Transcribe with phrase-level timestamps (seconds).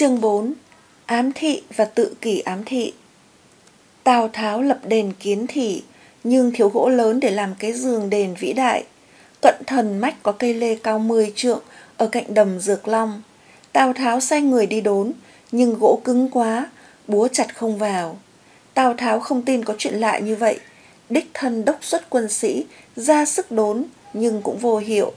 [0.00, 0.52] Chương 4
[1.06, 2.92] Ám thị và tự kỷ ám thị
[4.04, 5.82] Tào Tháo lập đền kiến thị,
[6.24, 8.84] nhưng thiếu gỗ lớn để làm cái giường đền vĩ đại.
[9.42, 11.60] Cận thần mách có cây lê cao 10 trượng
[11.96, 13.22] ở cạnh đầm Dược Long.
[13.72, 15.12] Tào Tháo sai người đi đốn,
[15.52, 16.70] nhưng gỗ cứng quá,
[17.08, 18.18] búa chặt không vào.
[18.74, 20.60] Tào Tháo không tin có chuyện lạ như vậy.
[21.08, 25.12] Đích thân đốc xuất quân sĩ, ra sức đốn, nhưng cũng vô hiệu.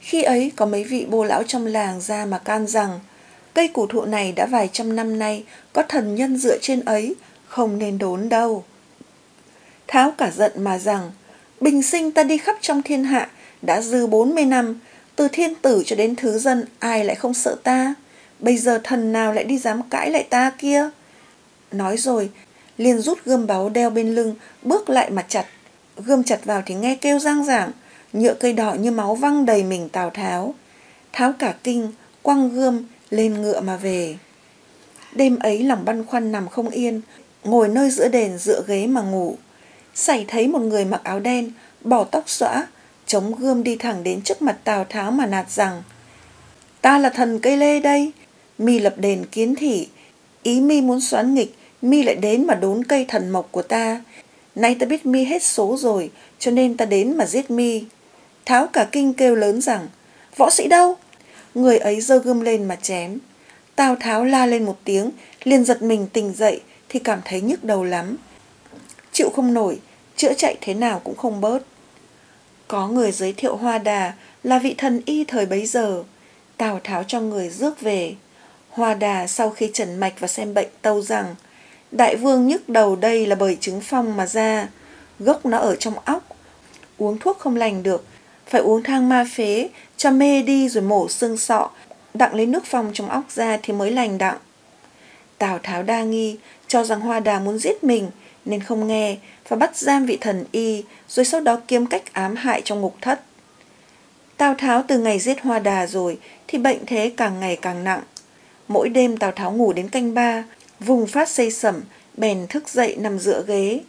[0.00, 3.00] Khi ấy có mấy vị bô lão trong làng ra mà can rằng
[3.54, 7.14] cây cổ thụ này đã vài trăm năm nay có thần nhân dựa trên ấy,
[7.46, 8.64] không nên đốn đâu.
[9.86, 11.10] Tháo cả giận mà rằng,
[11.60, 13.30] bình sinh ta đi khắp trong thiên hạ,
[13.62, 14.80] đã dư 40 năm,
[15.16, 17.94] từ thiên tử cho đến thứ dân ai lại không sợ ta,
[18.38, 20.90] bây giờ thần nào lại đi dám cãi lại ta kia.
[21.72, 22.30] Nói rồi,
[22.76, 25.46] liền rút gươm báu đeo bên lưng, bước lại mà chặt.
[25.96, 27.70] Gươm chặt vào thì nghe kêu giang giảng,
[28.12, 30.54] nhựa cây đỏ như máu văng đầy mình Tào Tháo.
[31.12, 34.16] Tháo cả kinh, quăng gươm, lên ngựa mà về.
[35.12, 37.00] Đêm ấy lòng băn khoăn nằm không yên,
[37.44, 39.36] ngồi nơi giữa đền dựa ghế mà ngủ.
[39.94, 42.66] Xảy thấy một người mặc áo đen, bỏ tóc xõa,
[43.06, 45.82] chống gươm đi thẳng đến trước mặt Tào Tháo mà nạt rằng
[46.80, 48.12] Ta là thần cây lê đây,
[48.58, 49.88] mi lập đền kiến thị,
[50.42, 54.00] ý mi muốn xoán nghịch, mi lại đến mà đốn cây thần mộc của ta.
[54.54, 57.84] Nay ta biết mi hết số rồi, cho nên ta đến mà giết mi.
[58.46, 59.88] Tháo cả kinh kêu lớn rằng,
[60.36, 60.96] võ sĩ đâu?
[61.54, 63.18] Người ấy giơ gươm lên mà chém.
[63.76, 65.10] Tào Tháo la lên một tiếng,
[65.44, 68.16] liền giật mình tỉnh dậy thì cảm thấy nhức đầu lắm.
[69.12, 69.78] Chịu không nổi,
[70.16, 71.58] chữa chạy thế nào cũng không bớt.
[72.68, 74.12] Có người giới thiệu Hoa Đà
[74.42, 76.02] là vị thần y thời bấy giờ.
[76.56, 78.14] Tào Tháo cho người rước về.
[78.70, 81.34] Hoa Đà sau khi trần mạch và xem bệnh tâu rằng
[81.90, 84.68] Đại vương nhức đầu đây là bởi chứng phong mà ra.
[85.18, 86.22] Gốc nó ở trong óc.
[86.98, 88.04] Uống thuốc không lành được.
[88.46, 89.68] Phải uống thang ma phế
[90.00, 91.70] cho mê đi rồi mổ xương sọ.
[92.14, 94.36] Đặng lấy nước phong trong óc ra thì mới lành đặng.
[95.38, 98.10] Tào Tháo đa nghi cho rằng Hoa Đà muốn giết mình
[98.44, 99.16] nên không nghe
[99.48, 102.96] và bắt giam vị thần y rồi sau đó kiếm cách ám hại trong ngục
[103.00, 103.20] thất.
[104.36, 106.18] Tào Tháo từ ngày giết Hoa Đà rồi
[106.48, 108.02] thì bệnh thế càng ngày càng nặng.
[108.68, 110.44] Mỗi đêm Tào Tháo ngủ đến canh ba,
[110.80, 111.82] vùng phát xây sẩm,
[112.16, 113.80] bèn thức dậy nằm dựa ghế.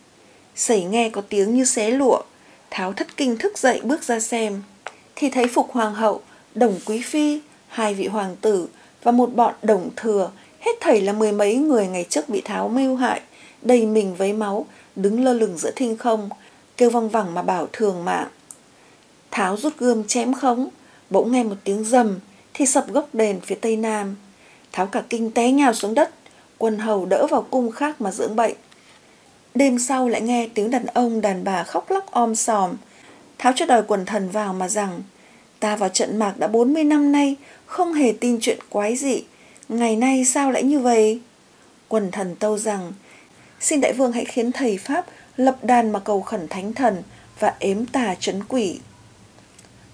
[0.55, 2.21] Sẩy nghe có tiếng như xé lụa,
[2.69, 4.61] Tháo thất kinh thức dậy bước ra xem.
[5.15, 6.21] Thì thấy Phục Hoàng hậu,
[6.55, 8.67] Đồng Quý Phi, hai vị hoàng tử
[9.03, 12.67] và một bọn đồng thừa, hết thảy là mười mấy người ngày trước bị Tháo
[12.67, 13.21] mưu hại,
[13.61, 16.29] đầy mình với máu, đứng lơ lửng giữa thinh không,
[16.77, 18.27] kêu văng vẳng mà bảo thường mạng.
[19.31, 20.69] Tháo rút gươm chém khống,
[21.09, 22.19] bỗng nghe một tiếng rầm,
[22.53, 24.15] thì sập gốc đền phía tây nam.
[24.71, 26.09] Tháo cả kinh té nhào xuống đất,
[26.57, 28.55] quần hầu đỡ vào cung khác mà dưỡng bệnh.
[29.55, 32.71] Đêm sau lại nghe tiếng đàn ông đàn bà khóc lóc om sòm.
[33.41, 35.01] Tháo cho đòi quần thần vào mà rằng,
[35.59, 37.35] ta vào trận mạc đã 40 năm nay,
[37.65, 39.23] không hề tin chuyện quái dị.
[39.69, 41.21] Ngày nay sao lại như vậy?
[41.87, 42.93] Quần thần tâu rằng,
[43.59, 45.05] xin đại vương hãy khiến thầy Pháp
[45.37, 47.03] lập đàn mà cầu khẩn thánh thần
[47.39, 48.79] và ếm tà trấn quỷ.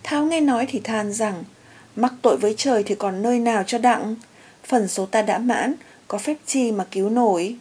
[0.03, 1.44] Tháo nghe nói thì than rằng,
[1.96, 4.16] mắc tội với trời thì còn nơi nào cho đặng.
[4.63, 5.74] Phần số ta đã mãn,
[6.07, 7.56] có phép chi mà cứu nổi.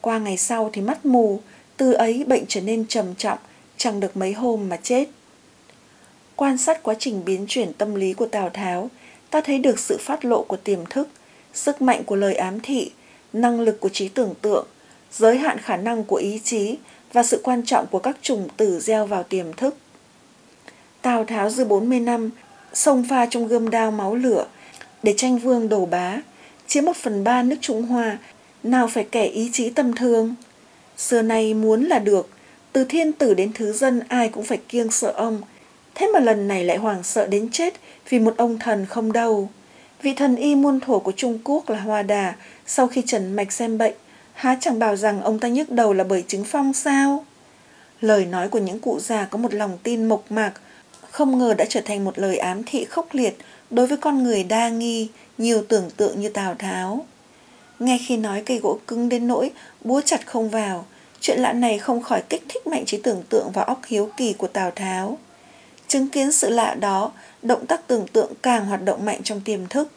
[0.00, 1.40] Qua ngày sau thì mắt mù,
[1.76, 3.38] từ ấy bệnh trở nên trầm trọng,
[3.76, 5.08] chẳng được mấy hôm mà chết.
[6.36, 8.90] Quan sát quá trình biến chuyển tâm lý của Tào Tháo,
[9.30, 11.08] ta thấy được sự phát lộ của tiềm thức,
[11.52, 12.90] sức mạnh của lời ám thị,
[13.32, 14.66] năng lực của trí tưởng tượng,
[15.12, 16.76] giới hạn khả năng của ý chí
[17.12, 19.76] và sự quan trọng của các trùng tử gieo vào tiềm thức.
[21.02, 22.30] Tào Tháo dư 40 năm,
[22.72, 24.46] sông pha trong gươm đao máu lửa,
[25.02, 26.18] để tranh vương đổ bá,
[26.66, 28.18] chiếm một phần ba nước Trung Hoa,
[28.62, 30.34] nào phải kẻ ý chí tâm thương.
[30.96, 32.28] Xưa nay muốn là được,
[32.72, 35.42] từ thiên tử đến thứ dân ai cũng phải kiêng sợ ông,
[35.94, 37.74] thế mà lần này lại hoảng sợ đến chết
[38.08, 39.48] vì một ông thần không đâu.
[40.02, 42.34] Vị thần y muôn thổ của Trung Quốc là Hoa Đà,
[42.66, 43.94] sau khi trần mạch xem bệnh,
[44.32, 47.24] há chẳng bảo rằng ông ta nhức đầu là bởi chứng phong sao?
[48.00, 50.52] Lời nói của những cụ già có một lòng tin mộc mạc,
[51.10, 53.36] không ngờ đã trở thành một lời ám thị khốc liệt
[53.70, 57.06] đối với con người đa nghi, nhiều tưởng tượng như Tào Tháo.
[57.78, 59.50] Ngay khi nói cây gỗ cứng đến nỗi
[59.84, 60.84] búa chặt không vào,
[61.20, 64.32] chuyện lạ này không khỏi kích thích mạnh trí tưởng tượng và óc hiếu kỳ
[64.32, 65.18] của Tào Tháo.
[65.94, 67.12] Chứng kiến sự lạ đó,
[67.42, 69.90] động tác tưởng tượng càng hoạt động mạnh trong tiềm thức.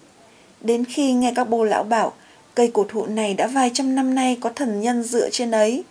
[0.62, 2.14] Đến khi nghe các bô lão bảo
[2.56, 5.84] cây cổ thụ này đã vài trăm năm nay có thần nhân dựa trên ấy.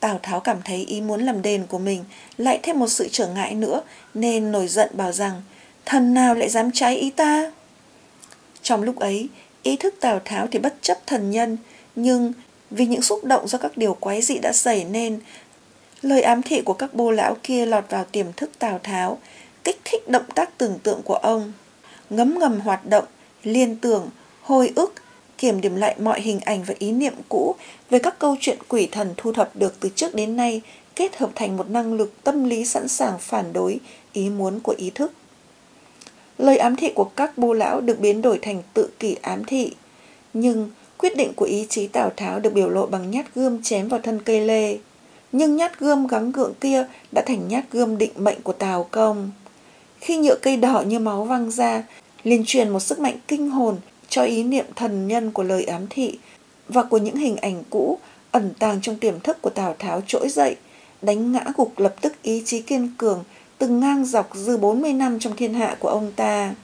[0.00, 2.04] Tào Tháo cảm thấy ý muốn làm đền của mình
[2.36, 3.82] lại thêm một sự trở ngại nữa
[4.14, 5.42] nên nổi giận bảo rằng
[5.84, 7.52] thần nào lại dám trái ý ta.
[8.62, 9.28] Trong lúc ấy,
[9.62, 11.56] ý thức Tào Tháo thì bất chấp thần nhân,
[11.96, 12.32] nhưng
[12.70, 15.20] vì những xúc động do các điều quái dị đã xảy nên,
[16.02, 19.18] lời ám thị của các bô lão kia lọt vào tiềm thức Tào Tháo,
[19.64, 21.52] kích thích động tác tưởng tượng của ông.
[22.10, 23.04] Ngấm ngầm hoạt động,
[23.42, 24.10] liên tưởng,
[24.42, 24.94] hồi ức,
[25.38, 27.54] kiểm điểm lại mọi hình ảnh và ý niệm cũ
[27.90, 30.60] về các câu chuyện quỷ thần thu thập được từ trước đến nay
[30.96, 33.80] kết hợp thành một năng lực tâm lý sẵn sàng phản đối
[34.12, 35.12] ý muốn của ý thức.
[36.38, 39.74] Lời ám thị của các bô lão được biến đổi thành tự kỷ ám thị,
[40.34, 43.88] nhưng quyết định của ý chí Tào Tháo được biểu lộ bằng nhát gươm chém
[43.88, 44.78] vào thân cây lê.
[45.32, 49.30] Nhưng nhát gươm gắng gượng kia đã thành nhát gươm định mệnh của Tào Công.
[50.00, 51.84] Khi nhựa cây đỏ như máu văng ra,
[52.24, 53.76] liền truyền một sức mạnh kinh hồn
[54.08, 56.18] cho ý niệm thần nhân của lời ám thị
[56.68, 57.98] và của những hình ảnh cũ
[58.30, 60.56] ẩn tàng trong tiềm thức của Tào Tháo trỗi dậy,
[61.02, 63.24] đánh ngã gục lập tức ý chí kiên cường
[63.58, 66.54] từng ngang dọc dư 40 năm trong thiên hạ của ông ta.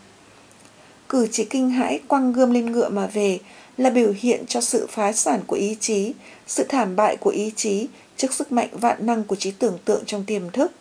[1.08, 3.38] Cử chỉ kinh hãi quăng gươm lên ngựa mà về
[3.76, 6.12] là biểu hiện cho sự phá sản của ý chí,
[6.46, 7.86] sự thảm bại của ý chí
[8.18, 10.72] trước sức mạnh vạn năng của trí tưởng tượng trong tiềm thức.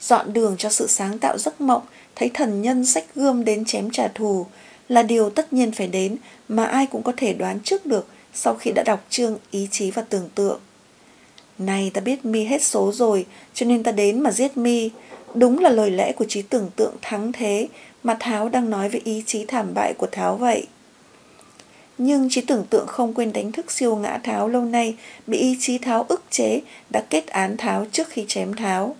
[0.00, 1.82] Dọn đường cho sự sáng tạo giấc mộng,
[2.16, 4.46] thấy thần nhân sách gươm đến chém trả thù
[4.88, 6.16] là điều tất nhiên phải đến
[6.48, 9.90] mà ai cũng có thể đoán trước được sau khi đã đọc chương ý chí
[9.90, 10.60] và tưởng tượng.
[11.58, 14.90] Này ta biết mi hết số rồi, cho nên ta đến mà giết mi.
[15.34, 17.68] Đúng là lời lẽ của trí tưởng tượng thắng thế
[18.02, 20.66] mà Tháo đang nói với ý chí thảm bại của Tháo vậy.
[21.98, 24.94] Nhưng trí tưởng tượng không quên đánh thức siêu ngã Tháo lâu nay
[25.26, 26.60] bị ý chí Tháo ức chế
[26.90, 28.96] đã kết án Tháo trước khi chém Tháo.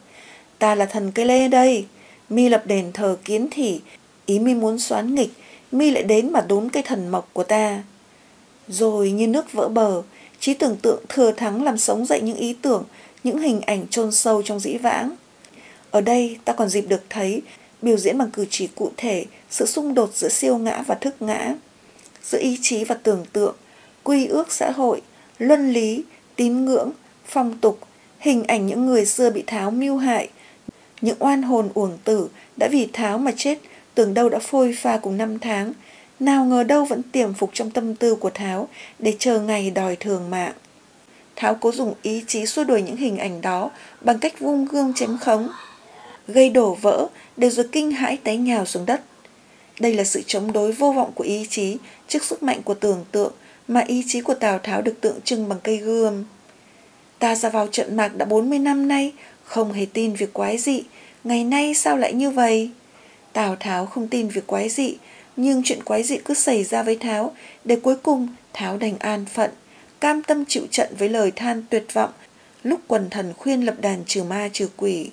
[0.58, 1.86] Ta là thần cây lê đây,
[2.30, 3.80] mi lập đền thờ kiến thị,
[4.26, 5.30] ý mi muốn xoán nghịch,
[5.72, 7.82] mi lại đến mà đốn cây thần mộc của ta.
[8.68, 10.02] Rồi như nước vỡ bờ,
[10.40, 12.84] trí tưởng tượng thừa thắng làm sống dậy những ý tưởng,
[13.24, 15.10] những hình ảnh chôn sâu trong dĩ vãng.
[15.90, 17.42] Ở đây ta còn dịp được thấy
[17.82, 21.22] biểu diễn bằng cử chỉ cụ thể sự xung đột giữa siêu ngã và thức
[21.22, 21.54] ngã,
[22.22, 23.54] giữa ý chí và tưởng tượng,
[24.02, 25.02] quy ước xã hội,
[25.38, 26.04] luân lý,
[26.36, 26.90] tín ngưỡng,
[27.26, 27.78] phong tục,
[28.18, 30.28] hình ảnh những người xưa bị tháo mưu hại,
[31.00, 33.58] những oan hồn uổng tử đã vì tháo mà chết
[33.94, 35.72] tưởng đâu đã phôi pha cùng năm tháng,
[36.20, 38.68] nào ngờ đâu vẫn tiềm phục trong tâm tư của Tháo
[38.98, 40.52] để chờ ngày đòi thường mạng.
[41.36, 44.92] Tháo cố dùng ý chí xua đuổi những hình ảnh đó bằng cách vung gương
[44.94, 45.48] chém khống,
[46.28, 47.06] gây đổ vỡ
[47.36, 49.00] để rồi kinh hãi té nhào xuống đất.
[49.80, 51.76] Đây là sự chống đối vô vọng của ý chí
[52.08, 53.32] trước sức mạnh của tưởng tượng
[53.68, 56.24] mà ý chí của Tào Tháo được tượng trưng bằng cây gươm.
[57.18, 59.12] Ta ra vào trận mạc đã 40 năm nay,
[59.44, 60.82] không hề tin việc quái dị,
[61.24, 62.70] ngày nay sao lại như vậy?
[63.32, 64.96] Tào Tháo không tin việc quái dị,
[65.36, 67.32] nhưng chuyện quái dị cứ xảy ra với Tháo,
[67.64, 69.50] để cuối cùng Tháo đành an phận,
[70.00, 72.10] cam tâm chịu trận với lời than tuyệt vọng,
[72.62, 75.10] lúc quần thần khuyên lập đàn trừ ma trừ quỷ.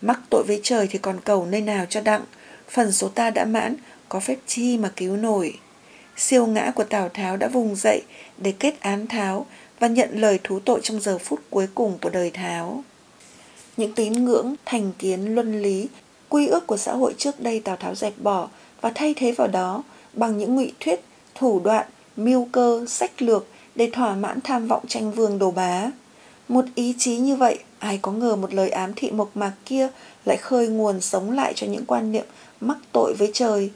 [0.00, 2.22] Mắc tội với trời thì còn cầu nơi nào cho đặng,
[2.72, 3.76] phần số ta đã mãn,
[4.08, 5.58] có phép chi mà cứu nổi.
[6.16, 8.02] Siêu ngã của Tào Tháo đã vùng dậy
[8.38, 9.46] để kết án Tháo
[9.80, 12.84] và nhận lời thú tội trong giờ phút cuối cùng của đời Tháo.
[13.76, 15.88] Những tín ngưỡng, thành kiến, luân lý,
[16.28, 18.48] quy ước của xã hội trước đây Tào Tháo dẹp bỏ
[18.80, 19.82] và thay thế vào đó
[20.12, 21.00] bằng những ngụy thuyết,
[21.34, 21.86] thủ đoạn,
[22.16, 25.90] mưu cơ, sách lược để thỏa mãn tham vọng tranh vương đồ bá.
[26.48, 29.88] Một ý chí như vậy, ai có ngờ một lời ám thị mộc mạc kia
[30.24, 32.24] lại khơi nguồn sống lại cho những quan niệm
[32.62, 33.70] mắc tội với trời.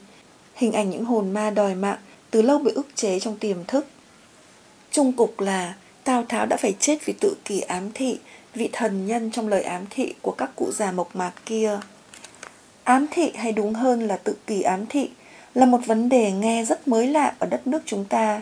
[0.55, 1.97] Hình ảnh những hồn ma đòi mạng
[2.31, 3.85] từ lâu bị ức chế trong tiềm thức.
[4.91, 8.19] Trung cục là Tào Tháo đã phải chết vì tự kỷ ám thị,
[8.55, 11.79] vị thần nhân trong lời ám thị của các cụ già mộc mạc kia.
[12.83, 15.09] Ám thị hay đúng hơn là tự kỷ ám thị
[15.53, 18.41] là một vấn đề nghe rất mới lạ ở đất nước chúng ta,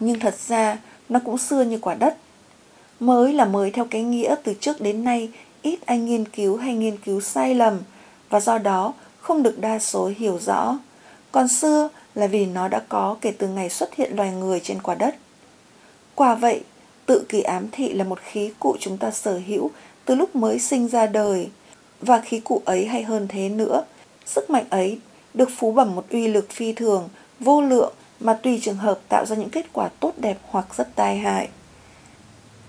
[0.00, 0.78] nhưng thật ra
[1.08, 2.16] nó cũng xưa như quả đất.
[3.00, 5.28] Mới là mới theo cái nghĩa từ trước đến nay
[5.62, 7.78] ít ai nghiên cứu hay nghiên cứu sai lầm
[8.28, 8.94] và do đó
[9.26, 10.78] không được đa số hiểu rõ.
[11.32, 14.82] Còn xưa là vì nó đã có kể từ ngày xuất hiện loài người trên
[14.82, 15.14] quả đất.
[16.14, 16.64] Quả vậy,
[17.06, 19.70] tự kỷ ám thị là một khí cụ chúng ta sở hữu
[20.04, 21.48] từ lúc mới sinh ra đời–
[22.00, 23.84] và khí cụ ấy hay hơn thế nữa,
[24.26, 24.98] sức mạnh ấy
[25.34, 27.08] được phú bẩm một uy lực phi thường,
[27.40, 30.88] vô lượng mà tùy trường hợp tạo ra những kết quả tốt đẹp hoặc rất
[30.94, 31.48] tai hại.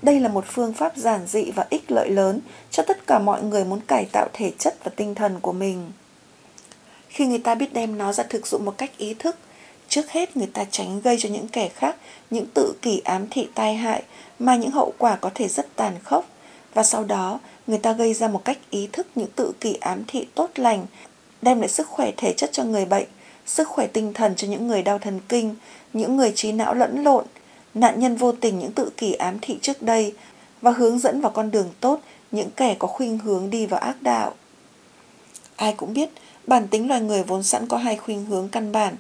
[0.02, 2.40] Đây là một phương pháp giản dị và ích lợi lớn
[2.72, 5.92] cho tất cả mọi người muốn cải tạo thể chất và tinh thần của mình.
[7.10, 9.36] Khi người ta biết đem nó ra thực dụng một cách ý thức,
[9.90, 11.96] trước hết người ta tránh gây cho những kẻ khác
[12.30, 14.04] những tự kỷ ám thị tai hại
[14.40, 16.26] mà những hậu quả có thể rất tàn khốc
[16.74, 20.04] và sau đó người ta gây ra một cách ý thức những tự kỷ ám
[20.08, 20.86] thị tốt lành,
[21.42, 23.08] đem lại sức khỏe thể chất cho người bệnh,
[23.46, 25.56] sức khỏe tinh thần cho những người đau thần kinh,
[25.94, 27.26] những người trí não lẫn lộn,
[27.74, 30.14] nạn nhân vô tình những tự kỷ ám thị trước đây
[30.62, 32.00] và hướng dẫn vào con đường tốt
[32.32, 34.34] những kẻ có khuynh hướng đi vào ác đạo.
[35.56, 36.10] Ai cũng biết,
[36.48, 38.96] bản tính loài người vốn sẵn có hai khuynh hướng căn bản.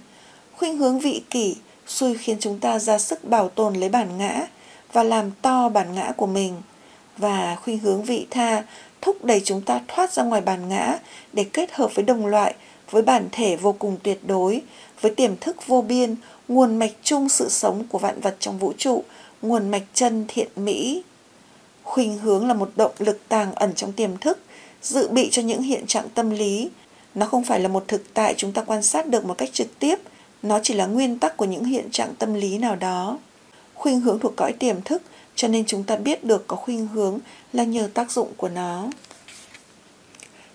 [0.57, 1.55] Khuynh hướng vị kỷ,
[1.87, 4.47] xui khiến chúng ta ra sức bảo tồn lấy bản ngã
[4.93, 6.61] và làm to bản ngã của mình–
[7.17, 8.63] và khuynh hướng vị tha
[9.01, 10.97] thúc đẩy chúng ta thoát ra ngoài bản ngã
[11.33, 12.55] để kết hợp với đồng loại
[12.91, 14.61] với bản thể vô cùng tuyệt đối
[15.01, 16.15] với tiềm thức vô biên,
[16.47, 19.03] nguồn mạch chung sự sống của vạn vật trong vũ trụ,
[19.41, 21.03] nguồn mạch chân thiện mỹ.
[21.83, 24.39] Khuynh hướng là một động lực tàng ẩn trong tiềm thức,
[24.81, 26.69] dự bị cho những hiện trạng tâm lý.
[27.17, 29.79] Nó không phải là một thực tại chúng ta quan sát được một cách trực
[29.79, 29.99] tiếp,
[30.43, 33.17] nó chỉ là nguyên tắc của những hiện trạng tâm lý nào đó.
[33.73, 35.01] Khuynh hướng thuộc cõi tiềm thức,
[35.35, 37.19] cho nên chúng ta biết được có khuynh hướng
[37.53, 38.87] là nhờ tác dụng của nó.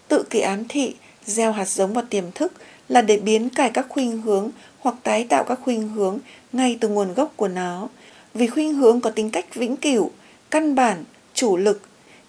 [0.08, 0.94] Tự kỷ ám thị,
[1.26, 2.52] gieo hạt giống vào tiềm thức
[2.88, 6.18] là để biến cải các khuynh hướng hoặc tái tạo các khuynh hướng
[6.52, 7.88] ngay từ nguồn gốc của nó.
[8.34, 10.10] Vì khuynh hướng có tính cách vĩnh cửu,
[10.50, 11.04] căn bản,
[11.34, 11.80] chủ lực,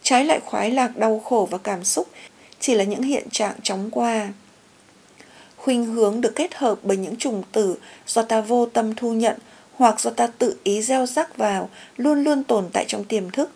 [0.04, 2.08] trái lại khoái lạc đau khổ và cảm xúc
[2.64, 4.30] chỉ là những hiện trạng chóng qua.
[5.58, 7.76] Khuynh hướng được kết hợp bởi những trùng tử
[8.08, 9.38] do ta vô tâm thu nhận
[9.74, 13.52] hoặc do ta tự ý gieo rắc vào luôn luôn tồn tại trong tiềm thức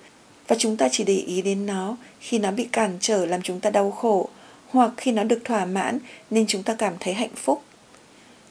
[0.47, 3.59] và chúng ta chỉ để ý đến nó khi nó bị cản trở làm chúng
[3.59, 4.29] ta đau khổ
[4.69, 5.99] hoặc khi nó được thỏa mãn
[6.29, 7.61] nên chúng ta cảm thấy hạnh phúc.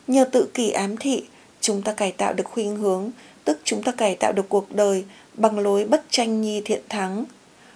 [0.06, 1.24] Nhờ tự kỷ ám thị,
[1.60, 3.10] chúng ta cải tạo được khuynh hướng,
[3.44, 7.24] tức chúng ta cải tạo được cuộc đời bằng lối bất tranh nhi thiện thắng.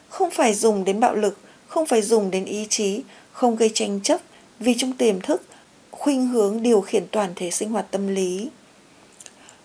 [0.08, 1.38] Không phải dùng đến bạo lực,
[1.70, 4.20] không phải dùng đến ý chí, không gây tranh chấp,
[4.58, 5.42] vì trong tiềm thức,
[5.90, 8.48] khuynh hướng điều khiển toàn thể sinh hoạt tâm lý.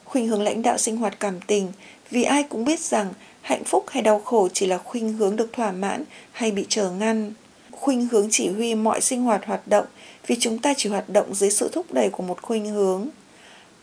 [0.05, 1.71] Khuynh hướng lãnh đạo sinh hoạt cảm tình,
[2.11, 5.53] vì ai cũng biết rằng hạnh phúc hay đau khổ chỉ là khuynh hướng được
[5.53, 7.33] thỏa mãn hay bị trở ngăn
[7.71, 9.85] khuynh hướng chỉ huy mọi sinh hoạt hoạt động
[10.27, 13.07] vì chúng ta chỉ hoạt động dưới sự thúc đẩy của một khuynh hướng.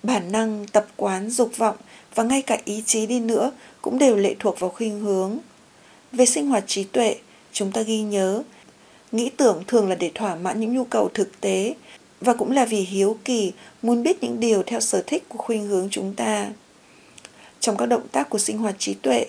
[0.02, 1.76] Bản năng, tập quán, dục vọng
[2.14, 3.52] và ngay cả ý chí đi nữa
[3.82, 5.38] cũng đều lệ thuộc vào khuynh hướng.
[6.12, 7.16] Về sinh hoạt trí tuệ,
[7.52, 8.42] chúng ta ghi nhớ,
[9.12, 11.74] nghĩ tưởng thường là để thỏa mãn những nhu cầu thực tế
[12.20, 15.66] và cũng là vì hiếu kỳ muốn biết những điều theo sở thích của khuynh
[15.66, 16.48] hướng chúng ta.
[17.60, 19.26] Trong các động tác của sinh hoạt trí tuệ,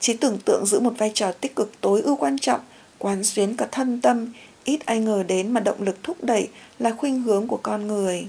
[0.00, 2.60] trí tưởng tượng giữ một vai trò tích cực tối ưu quan trọng
[2.98, 4.32] quán xuyến cả thân tâm,
[4.64, 8.26] ít ai ngờ đến mà động lực thúc đẩy là khuynh hướng của con người.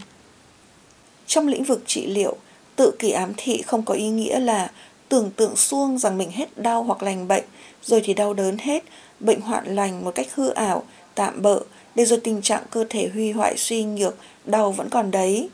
[1.28, 2.38] Trong lĩnh vực trị liệu,
[2.76, 4.72] tự kỷ ám thị không có ý nghĩa là
[5.10, 7.44] tưởng tượng xuông rằng mình hết đau hoặc lành bệnh,
[7.84, 8.84] rồi thì đau đớn hết,
[9.20, 10.84] bệnh hoạn lành một cách hư ảo,
[11.16, 11.60] tạm bợ,
[11.96, 15.50] để rồi tình trạng cơ thể huy hoại suy nhược, đau vẫn còn đấy.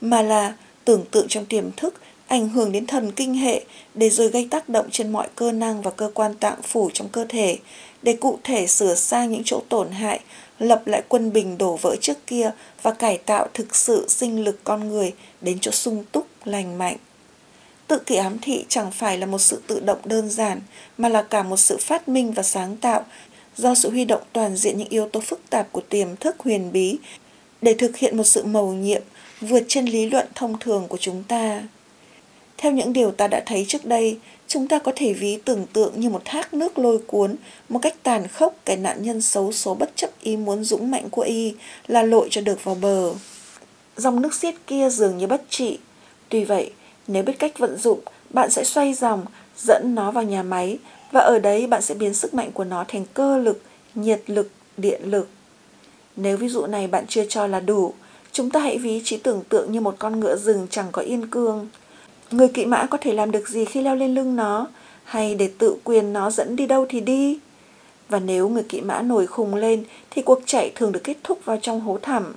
[0.00, 0.54] Mà là
[0.84, 1.94] tưởng tượng trong tiềm thức
[2.26, 5.82] ảnh hưởng đến thần kinh hệ để rồi gây tác động trên mọi cơ năng
[5.82, 7.58] và cơ quan tạng phủ trong cơ thể
[8.02, 10.20] để cụ thể sửa sang những chỗ tổn hại,
[10.58, 12.50] lập lại quân bình đổ vỡ trước kia
[12.82, 16.96] và cải tạo thực sự sinh lực con người đến chỗ sung túc, lành mạnh.
[17.92, 20.60] Tự kỷ ám thị chẳng phải là một sự tự động đơn giản,
[20.98, 23.04] mà là cả một sự phát minh và sáng tạo
[23.56, 26.72] do sự huy động toàn diện những yếu tố phức tạp của tiềm thức huyền
[26.72, 26.98] bí
[27.62, 29.02] để thực hiện một sự mầu nhiệm
[29.40, 31.62] vượt trên lý luận thông thường của chúng ta.
[32.58, 34.18] Theo những điều ta đã thấy trước đây,
[34.48, 37.36] chúng ta có thể ví tưởng tượng như một thác nước lôi cuốn,
[37.68, 41.10] một cách tàn khốc cái nạn nhân xấu số bất chấp ý muốn dũng mạnh
[41.10, 41.54] của y
[41.86, 43.12] là lội cho được vào bờ.
[43.96, 45.78] Dòng nước xiết kia dường như bất trị.
[46.28, 46.70] Tuy vậy,
[47.06, 49.24] nếu biết cách vận dụng, bạn sẽ xoay dòng,
[49.56, 50.78] dẫn nó vào nhà máy
[51.12, 53.62] và ở đấy bạn sẽ biến sức mạnh của nó thành cơ lực,
[53.94, 55.28] nhiệt lực, điện lực.
[56.16, 57.94] Nếu ví dụ này bạn chưa cho là đủ,
[58.32, 61.26] chúng ta hãy ví trí tưởng tượng như một con ngựa rừng chẳng có yên
[61.26, 61.68] cương.
[62.30, 64.66] Người kỵ mã có thể làm được gì khi leo lên lưng nó,
[65.04, 67.38] hay để tự quyền nó dẫn đi đâu thì đi.
[68.08, 71.44] Và nếu người kỵ mã nổi khùng lên thì cuộc chạy thường được kết thúc
[71.44, 72.34] vào trong hố thẳm.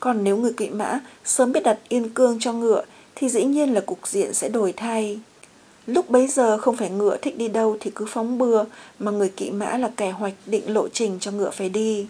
[0.00, 2.84] Còn nếu người kỵ mã sớm biết đặt yên cương cho ngựa
[3.16, 5.18] thì dĩ nhiên là cục diện sẽ đổi thay.
[5.86, 8.64] Lúc bấy giờ không phải ngựa thích đi đâu thì cứ phóng bừa
[8.98, 12.06] mà người kỵ mã là kẻ hoạch định lộ trình cho ngựa phải đi.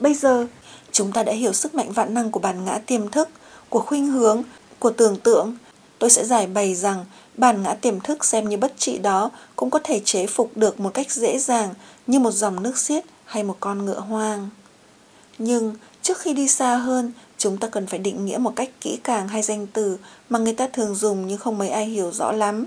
[0.00, 0.46] Bây giờ,
[0.92, 3.28] chúng ta đã hiểu sức mạnh vạn năng của bản ngã tiềm thức,
[3.68, 4.42] của khuynh hướng,
[4.78, 5.56] của tưởng tượng
[6.00, 9.70] tôi sẽ giải bày rằng bản ngã tiềm thức xem như bất trị đó cũng
[9.70, 11.74] có thể chế phục được một cách dễ dàng
[12.06, 14.48] như một dòng nước xiết hay một con ngựa hoang.
[15.38, 18.98] Nhưng trước khi đi xa hơn, chúng ta cần phải định nghĩa một cách kỹ
[19.04, 22.32] càng hai danh từ mà người ta thường dùng nhưng không mấy ai hiểu rõ
[22.32, 22.66] lắm.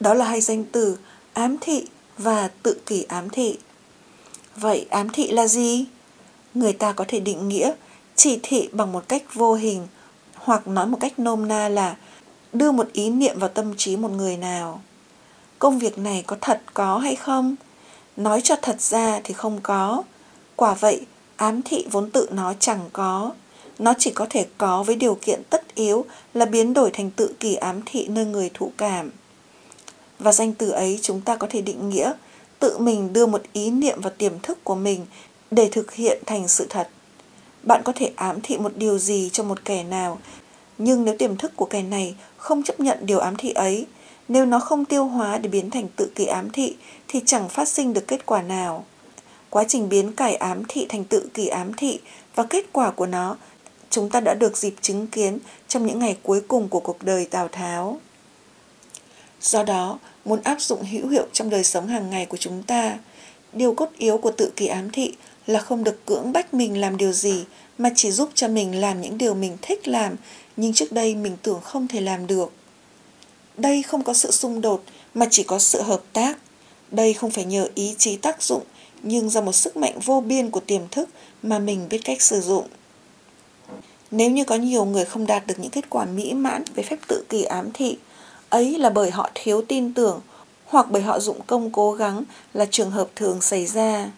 [0.00, 0.96] Đó là hai danh từ
[1.32, 1.86] ám thị
[2.18, 3.58] và tự kỷ ám thị.
[4.56, 5.86] Vậy ám thị là gì?
[6.54, 7.72] Người ta có thể định nghĩa
[8.16, 9.86] chỉ thị bằng một cách vô hình
[10.34, 11.96] hoặc nói một cách nôm na là
[12.52, 14.80] đưa một ý niệm vào tâm trí một người nào
[15.58, 17.56] công việc này có thật có hay không
[18.16, 20.02] nói cho thật ra thì không có
[20.56, 23.30] quả vậy, ám thị vốn tự nó chẳng có
[23.78, 26.04] nó chỉ có thể có với điều kiện tất yếu
[26.34, 29.10] là biến đổi thành tự kỳ ám thị nơi người thụ cảm
[30.18, 32.12] và danh từ ấy chúng ta có thể định nghĩa
[32.58, 35.06] tự mình đưa một ý niệm vào tiềm thức của mình
[35.50, 36.88] để thực hiện thành sự thật
[37.62, 40.18] bạn có thể ám thị một điều gì cho một kẻ nào
[40.78, 43.86] nhưng nếu tiềm thức của kẻ này không chấp nhận điều ám thị ấy,
[44.28, 46.76] nếu nó không tiêu hóa để biến thành tự kỷ ám thị
[47.08, 48.84] thì chẳng phát sinh được kết quả nào.
[49.50, 52.00] Quá trình biến cải ám thị thành tự kỷ ám thị
[52.34, 53.36] và kết quả của nó
[53.90, 55.38] chúng ta đã được dịp chứng kiến
[55.68, 58.00] trong những ngày cuối cùng của cuộc đời Tào Tháo.
[59.40, 62.98] Do đó, muốn áp dụng hữu hiệu trong đời sống hàng ngày của chúng ta,
[63.52, 65.12] điều cốt yếu của tự kỷ ám thị
[65.46, 67.44] là không được cưỡng bách mình làm điều gì
[67.78, 70.16] mà chỉ giúp cho mình làm những điều mình thích làm
[70.56, 72.52] nhưng trước đây mình tưởng không thể làm được.
[73.56, 74.82] Đây không có sự xung đột
[75.14, 76.38] mà chỉ có sự hợp tác.
[76.90, 78.62] Đây không phải nhờ ý chí tác dụng
[79.02, 81.08] nhưng do một sức mạnh vô biên của tiềm thức
[81.42, 82.66] mà mình biết cách sử dụng.
[84.10, 86.98] Nếu như có nhiều người không đạt được những kết quả mỹ mãn về phép
[87.08, 87.98] tự kỳ ám thị,
[88.48, 90.20] ấy là bởi họ thiếu tin tưởng
[90.64, 94.10] hoặc bởi họ dụng công cố gắng là trường hợp thường xảy ra.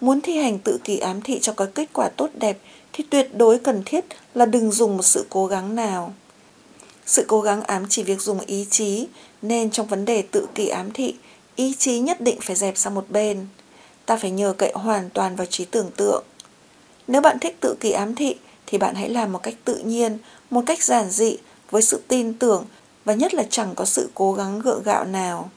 [0.00, 2.58] Muốn thi hành tự kỳ ám thị cho có kết quả tốt đẹp
[2.92, 4.04] thì tuyệt đối cần thiết
[4.34, 6.14] là đừng dùng một sự cố gắng nào.
[7.06, 9.06] Sự cố gắng ám chỉ việc dùng ý chí,
[9.42, 11.14] nên trong vấn đề tự kỳ ám thị,
[11.56, 13.46] ý chí nhất định phải dẹp sang một bên.
[14.06, 16.24] Ta phải nhờ cậy hoàn toàn vào trí tưởng tượng.
[17.06, 20.18] Nếu bạn thích tự kỳ ám thị, thì bạn hãy làm một cách tự nhiên,
[20.50, 21.36] một cách giản dị,
[21.70, 22.64] với sự tin tưởng
[23.04, 25.50] và nhất là chẳng có sự cố gắng gượng gạo nào.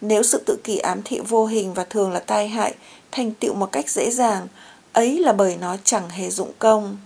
[0.00, 2.74] Nếu sự tự kỷ ám thị vô hình và thường là tai hại,
[3.10, 4.48] thành tựu một cách dễ dàng,
[4.92, 6.98] ấy là bởi nó chẳng hề dụng công.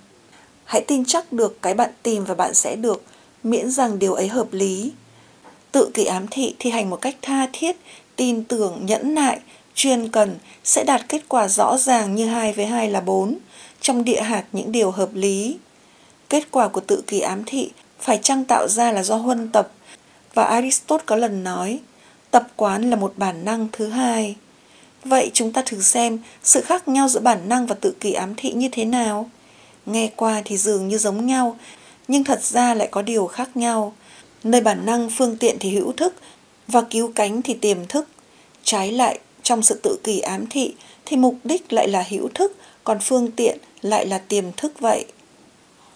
[0.64, 3.02] Hãy tin chắc được cái bạn tìm và bạn sẽ được,
[3.42, 4.92] miễn rằng điều ấy hợp lý.
[5.72, 7.76] Tự kỷ ám thị thi hành một cách tha thiết,
[8.16, 9.40] tin tưởng, nhẫn nại,
[9.74, 13.38] chuyên cần sẽ đạt kết quả rõ ràng như hai với hai là bốn
[13.84, 15.58] trong địa hạt những điều hợp lý.
[16.28, 19.70] Kết quả của tự kỳ ám thị phải chăng tạo ra là do huân tập
[20.34, 21.80] và Aristotle có lần nói
[22.30, 24.36] tập quán là một bản năng thứ hai.
[25.04, 28.34] Vậy chúng ta thử xem sự khác nhau giữa bản năng và tự kỳ ám
[28.36, 29.30] thị như thế nào.
[29.86, 31.56] Nghe qua thì dường như giống nhau,
[32.08, 33.94] nhưng thật ra lại có điều khác nhau.
[34.44, 36.14] Nơi bản năng phương tiện thì hữu thức
[36.68, 38.08] và cứu cánh thì tiềm thức.
[38.62, 40.74] Trái lại, trong sự tự kỳ ám thị
[41.04, 45.04] thì mục đích lại là hữu thức, còn phương tiện lại là tiềm thức vậy.